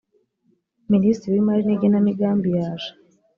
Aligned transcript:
minisitiri 0.91 1.31
w 1.33 1.39
imari 1.43 1.61
n 1.65 1.71
igenamigambi 1.75 2.49
yaje 2.57 2.89